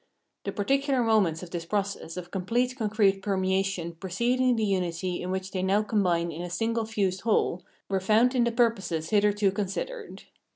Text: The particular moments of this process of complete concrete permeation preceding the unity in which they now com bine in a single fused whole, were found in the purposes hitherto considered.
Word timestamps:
The 0.45 0.51
particular 0.51 1.03
moments 1.03 1.43
of 1.43 1.51
this 1.51 1.67
process 1.67 2.17
of 2.17 2.31
complete 2.31 2.75
concrete 2.75 3.21
permeation 3.21 3.91
preceding 3.91 4.55
the 4.55 4.65
unity 4.65 5.21
in 5.21 5.29
which 5.29 5.51
they 5.51 5.61
now 5.61 5.83
com 5.83 6.01
bine 6.01 6.31
in 6.31 6.41
a 6.41 6.49
single 6.49 6.85
fused 6.87 7.21
whole, 7.21 7.63
were 7.87 7.99
found 7.99 8.33
in 8.33 8.43
the 8.43 8.51
purposes 8.51 9.11
hitherto 9.11 9.51
considered. 9.51 10.23